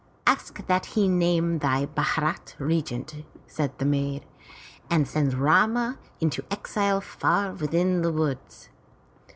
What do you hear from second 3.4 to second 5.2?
said the maid, *'and